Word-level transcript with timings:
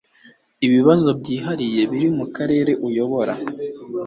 ibibazo 0.65 1.07
byihariye 1.19 1.81
biri 1.91 2.07
mu 2.17 2.25
Karere 2.35 2.71
uyobora 2.87 3.33